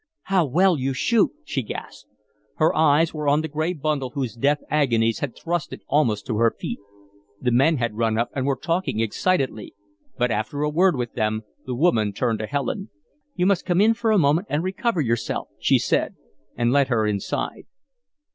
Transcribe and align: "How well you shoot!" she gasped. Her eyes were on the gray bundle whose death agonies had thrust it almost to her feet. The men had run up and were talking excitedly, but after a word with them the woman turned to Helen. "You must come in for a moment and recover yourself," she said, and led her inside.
"How 0.33 0.47
well 0.47 0.79
you 0.79 0.95
shoot!" 0.95 1.29
she 1.45 1.61
gasped. 1.61 2.09
Her 2.55 2.75
eyes 2.75 3.13
were 3.13 3.27
on 3.29 3.41
the 3.41 3.47
gray 3.47 3.73
bundle 3.73 4.09
whose 4.15 4.33
death 4.33 4.57
agonies 4.67 5.19
had 5.19 5.35
thrust 5.35 5.71
it 5.73 5.83
almost 5.87 6.25
to 6.25 6.39
her 6.39 6.49
feet. 6.57 6.79
The 7.39 7.51
men 7.51 7.77
had 7.77 7.93
run 7.99 8.17
up 8.17 8.31
and 8.33 8.47
were 8.47 8.55
talking 8.55 8.99
excitedly, 8.99 9.75
but 10.17 10.31
after 10.31 10.63
a 10.63 10.71
word 10.71 10.95
with 10.95 11.13
them 11.13 11.43
the 11.67 11.75
woman 11.75 12.13
turned 12.13 12.39
to 12.39 12.47
Helen. 12.47 12.89
"You 13.35 13.45
must 13.45 13.63
come 13.63 13.79
in 13.79 13.93
for 13.93 14.09
a 14.09 14.17
moment 14.17 14.47
and 14.49 14.63
recover 14.63 15.01
yourself," 15.01 15.49
she 15.59 15.77
said, 15.77 16.15
and 16.57 16.71
led 16.71 16.87
her 16.87 17.05
inside. 17.05 17.65